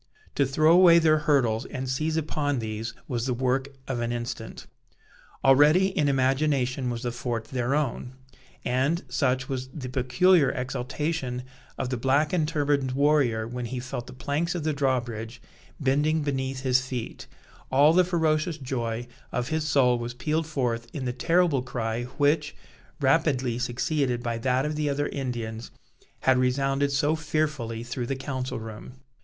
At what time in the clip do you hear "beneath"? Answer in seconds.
16.23-16.61